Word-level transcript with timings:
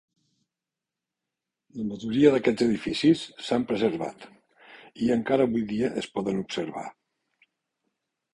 La 1.81 1.85
majoria 1.89 2.31
d'aquests 2.35 2.65
edificis 2.67 3.21
s'han 3.49 3.67
preservat 3.73 4.25
i 5.05 5.11
encara 5.17 5.49
avui 5.51 5.65
dia 5.75 5.93
es 6.05 6.11
poden 6.17 6.43
observar. 6.47 6.89